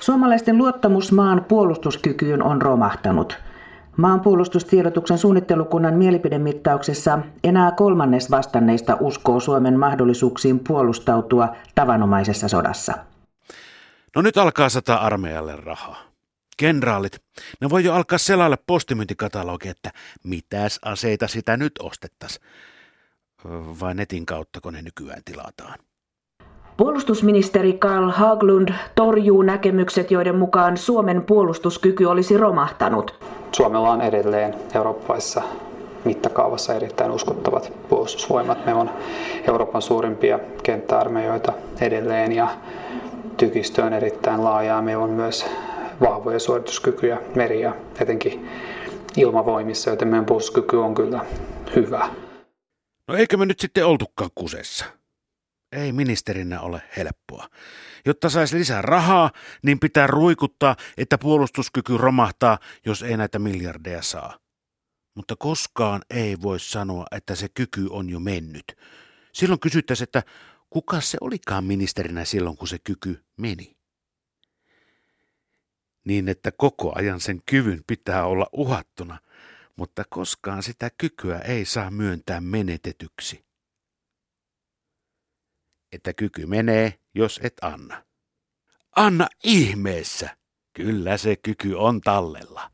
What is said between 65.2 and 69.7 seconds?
koskaan ei voi sanoa, että se kyky on jo mennyt. Silloin